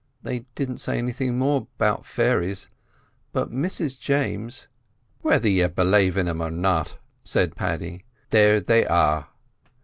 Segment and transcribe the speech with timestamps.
[0.23, 2.69] They didn't say anything more about fairies,
[3.33, 4.67] but Mrs James——"
[5.21, 9.27] "Whether you b'lave in them or not," said Paddy, "there they are.